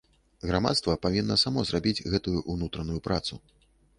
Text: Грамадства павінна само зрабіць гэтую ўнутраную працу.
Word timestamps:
Грамадства 0.51 0.95
павінна 1.03 1.37
само 1.41 1.65
зрабіць 1.69 2.05
гэтую 2.13 2.43
ўнутраную 2.53 2.99
працу. 3.11 3.41